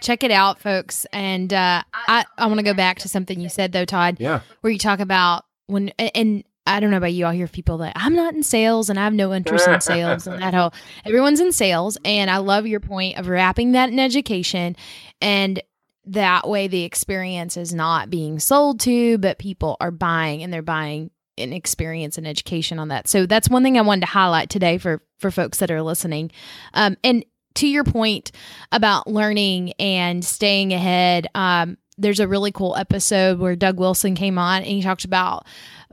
[0.00, 1.06] Check it out, folks.
[1.12, 4.16] And uh, I, I want to go back to something you said, though, Todd.
[4.18, 4.40] Yeah.
[4.62, 7.92] Where you talk about when, and I don't know about you, I'll hear people that
[7.96, 10.72] I'm not in sales and I have no interest in sales and that whole,
[11.04, 11.98] everyone's in sales.
[12.04, 14.76] And I love your point of wrapping that in education.
[15.20, 15.62] And
[16.06, 20.62] that way the experience is not being sold to, but people are buying and they're
[20.62, 23.08] buying an experience and education on that.
[23.08, 26.30] So that's one thing I wanted to highlight today for for folks that are listening.
[26.74, 28.32] Um, and to your point
[28.72, 34.38] about learning and staying ahead, um, there's a really cool episode where Doug Wilson came
[34.38, 35.46] on and he talked about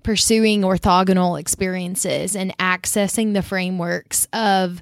[0.04, 4.82] pursuing orthogonal experiences and accessing the frameworks of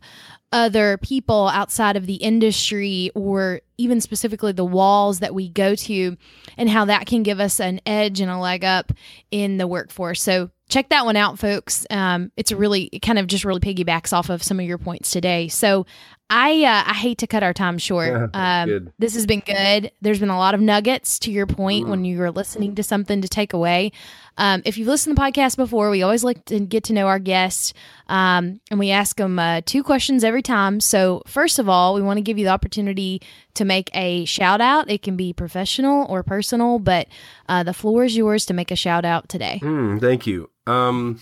[0.52, 6.18] other people outside of the industry or even specifically the walls that we go to
[6.58, 8.92] and how that can give us an edge and a leg up
[9.32, 10.22] in the workforce.
[10.22, 11.86] So check that one out, folks.
[11.90, 15.12] Um, it's really it kind of just really piggybacks off of some of your points
[15.12, 15.48] today.
[15.48, 15.86] So
[16.30, 18.32] I uh, I hate to cut our time short.
[18.36, 19.92] Um, this has been good.
[20.02, 21.90] There's been a lot of nuggets to your point mm.
[21.90, 23.92] when you were listening to something to take away.
[24.38, 27.08] Um, if you've listened to the podcast before, we always like to get to know
[27.08, 27.74] our guests,
[28.08, 30.80] um, and we ask them uh, two questions every time.
[30.80, 33.22] So first of all, we want to give you the opportunity
[33.56, 34.90] to make a shout out.
[34.90, 37.08] It can be professional or personal, but
[37.50, 39.60] uh, the floor is yours to make a shout out today.
[39.64, 40.50] Mm, thank you.
[40.68, 41.20] Um,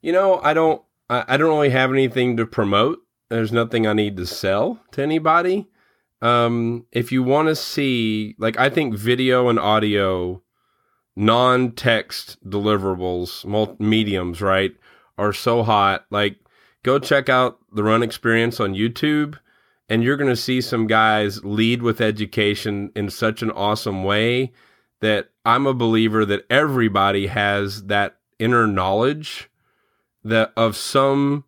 [0.00, 3.00] you know, I don't I, I don't really have anything to promote.
[3.28, 5.68] There's nothing I need to sell to anybody.
[6.22, 10.42] Um, if you want to see, like, I think video and audio,
[11.14, 14.72] non text deliverables, multi- mediums, right,
[15.18, 16.06] are so hot.
[16.10, 16.38] Like,
[16.82, 19.38] go check out the Run Experience on YouTube,
[19.88, 24.52] and you're going to see some guys lead with education in such an awesome way
[25.00, 29.50] that I'm a believer that everybody has that inner knowledge
[30.24, 31.44] that of some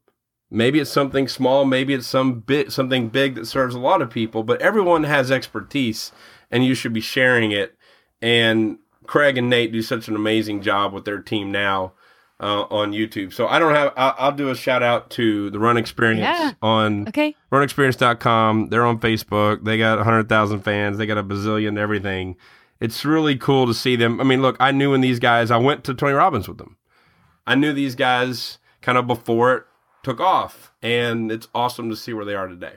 [0.50, 4.08] maybe it's something small maybe it's some bit something big that serves a lot of
[4.08, 6.12] people but everyone has expertise
[6.50, 7.76] and you should be sharing it.
[8.20, 11.92] And Craig and Nate do such an amazing job with their team now
[12.40, 13.32] uh, on YouTube.
[13.32, 13.92] So I don't have.
[13.96, 16.52] I'll, I'll, do a shout out to the Run Experience yeah.
[16.62, 17.34] on okay.
[17.52, 18.68] runexperience.com.
[18.68, 19.64] They're on Facebook.
[19.64, 20.98] They got hundred thousand fans.
[20.98, 22.36] They got a bazillion everything.
[22.80, 24.20] It's really cool to see them.
[24.20, 25.50] I mean, look, I knew when these guys.
[25.50, 26.76] I went to Tony Robbins with them.
[27.46, 29.64] I knew these guys kind of before it
[30.02, 32.74] took off, and it's awesome to see where they are today.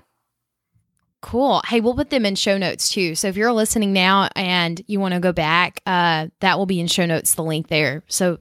[1.22, 1.62] Cool.
[1.68, 3.14] Hey, we'll put them in show notes too.
[3.14, 6.80] So if you're listening now and you want to go back, uh, that will be
[6.80, 8.02] in show notes, the link there.
[8.08, 8.40] So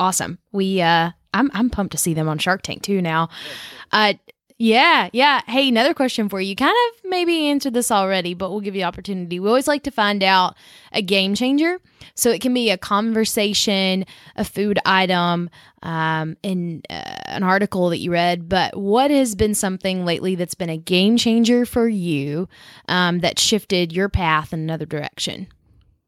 [0.00, 0.38] awesome.
[0.52, 3.28] We uh I'm I'm pumped to see them on Shark Tank too now.
[3.92, 4.14] Uh
[4.56, 5.40] yeah, yeah.
[5.46, 6.54] Hey, another question for you.
[6.54, 9.40] Kind of maybe answered this already, but we'll give you opportunity.
[9.40, 10.56] We always like to find out
[10.92, 11.78] a game changer.
[12.14, 14.06] So it can be a conversation,
[14.36, 15.50] a food item,
[15.82, 18.48] um, in uh, an article that you read.
[18.48, 22.48] But what has been something lately that's been a game changer for you
[22.86, 25.48] um, that shifted your path in another direction?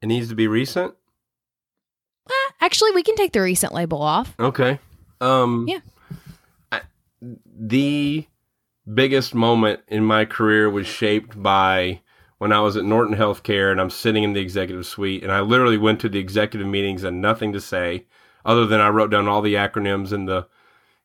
[0.01, 0.95] It needs to be recent.
[2.27, 4.35] Well, actually, we can take the recent label off.
[4.39, 4.79] Okay.
[5.21, 5.81] Um, yeah.
[6.73, 6.83] I,
[7.21, 8.27] the
[8.93, 12.01] biggest moment in my career was shaped by
[12.39, 15.41] when I was at Norton Healthcare and I'm sitting in the executive suite and I
[15.41, 18.07] literally went to the executive meetings and nothing to say
[18.45, 20.47] other than I wrote down all the acronyms and the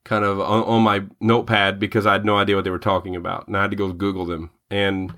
[0.03, 3.15] kind of on, on, my notepad because I had no idea what they were talking
[3.15, 4.51] about and I had to go Google them.
[4.69, 5.13] And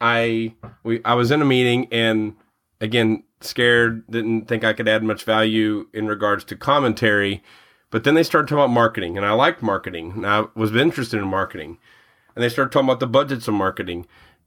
[0.00, 2.36] I we I was in a meeting and
[2.80, 7.42] again scared, didn't think I could add much value in regards to commentary.
[7.90, 11.18] But then they started talking about marketing, and I liked marketing, and I was interested
[11.18, 11.78] in marketing.
[12.34, 14.06] And they started talking about the budgets of marketing.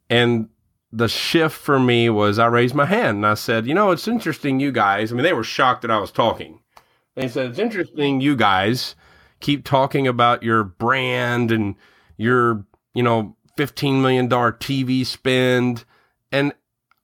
[0.10, 0.50] And
[0.92, 4.08] the shift for me was I raised my hand and I said, You know, it's
[4.08, 5.12] interesting, you guys.
[5.12, 6.60] I mean, they were shocked that I was talking.
[7.16, 8.96] They said, It's interesting, you guys
[9.40, 11.76] keep talking about your brand and
[12.16, 15.84] your, you know, $15 million TV spend.
[16.32, 16.54] And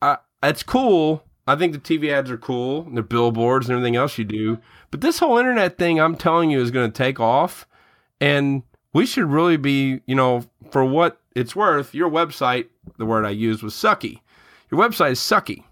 [0.02, 3.95] I, it's cool I think the TV ads are cool, and the billboards and everything
[3.95, 4.60] else you do.
[4.91, 7.66] But this whole internet thing, I'm telling you, is going to take off.
[8.20, 12.68] And we should really be, you know, for what it's worth, your website,
[12.98, 14.20] the word I used was sucky.
[14.70, 15.64] Your website is sucky.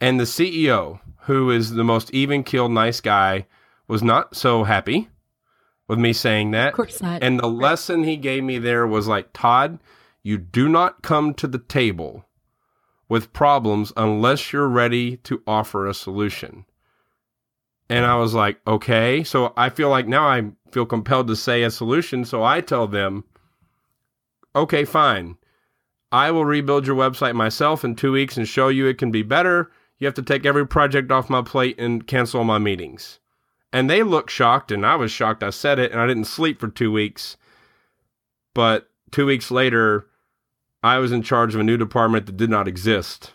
[0.00, 3.46] And the CEO, who is the most even keeled, nice guy,
[3.88, 5.08] was not so happy
[5.88, 6.68] with me saying that.
[6.68, 7.22] Of course not.
[7.22, 9.78] And the lesson he gave me there was like, Todd,
[10.22, 12.25] you do not come to the table
[13.08, 16.64] with problems unless you're ready to offer a solution.
[17.88, 19.22] And I was like, okay.
[19.22, 22.24] So I feel like now I feel compelled to say a solution.
[22.24, 23.24] So I tell them,
[24.54, 25.36] okay, fine.
[26.10, 29.22] I will rebuild your website myself in two weeks and show you it can be
[29.22, 29.70] better.
[29.98, 33.18] You have to take every project off my plate and cancel my meetings.
[33.72, 35.42] And they looked shocked, and I was shocked.
[35.42, 37.36] I said it, and I didn't sleep for two weeks.
[38.54, 40.06] But two weeks later,
[40.82, 43.32] I was in charge of a new department that did not exist.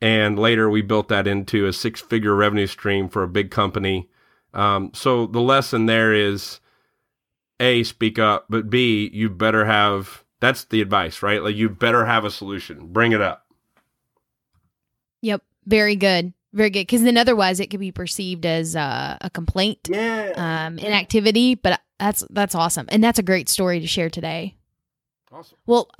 [0.00, 4.08] And later we built that into a six figure revenue stream for a big company.
[4.54, 6.60] Um, so the lesson there is
[7.58, 11.42] A, speak up, but B, you better have that's the advice, right?
[11.42, 12.86] Like you better have a solution.
[12.86, 13.46] Bring it up.
[15.22, 15.42] Yep.
[15.66, 16.32] Very good.
[16.52, 16.82] Very good.
[16.82, 20.32] Because then otherwise it could be perceived as uh, a complaint, yeah.
[20.36, 21.56] um, inactivity.
[21.56, 24.54] But that's that's awesome, and that's a great story to share today.
[25.30, 25.58] Awesome.
[25.66, 25.90] Well,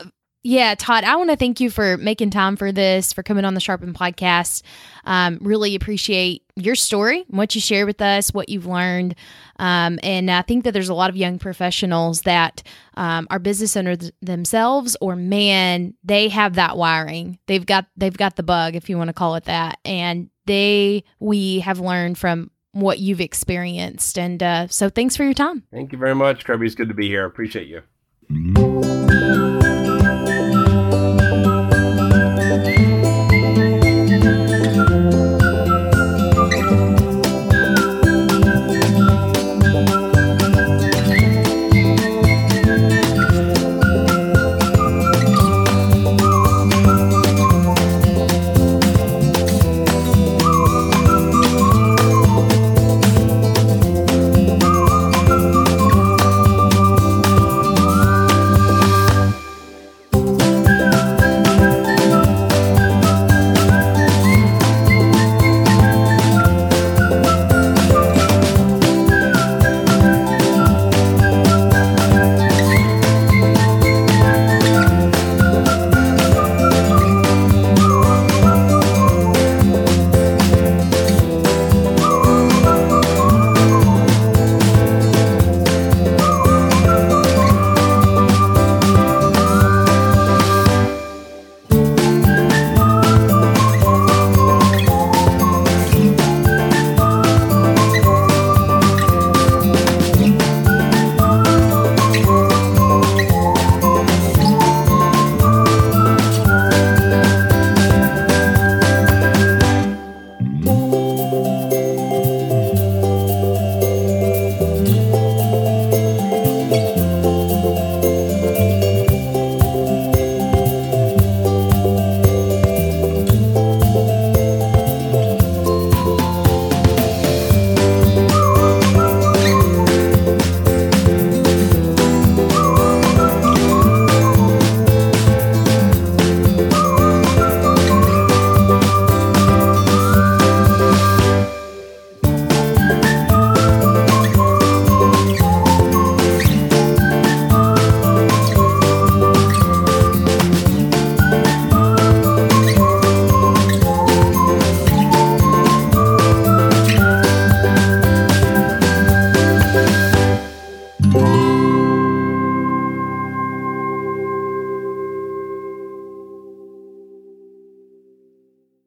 [0.44, 3.54] yeah, Todd, I want to thank you for making time for this, for coming on
[3.54, 4.62] the Sharpen podcast.
[5.04, 9.16] Um, really appreciate your story, what you share with us, what you've learned.
[9.58, 12.62] Um, and I think that there's a lot of young professionals that
[12.94, 17.38] um, are business owners themselves, or man, they have that wiring.
[17.46, 21.02] They've got they've got the bug, if you want to call it that, and they
[21.18, 24.18] we have learned from what you've experienced.
[24.18, 25.64] And uh, so, thanks for your time.
[25.72, 26.66] Thank you very much, Kirby.
[26.66, 27.24] It's good to be here.
[27.24, 27.82] Appreciate you.